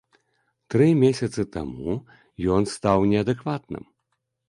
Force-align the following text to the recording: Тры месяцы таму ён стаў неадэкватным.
Тры 0.73 0.87
месяцы 1.03 1.45
таму 1.57 1.93
ён 2.59 2.69
стаў 2.75 3.09
неадэкватным. 3.15 3.91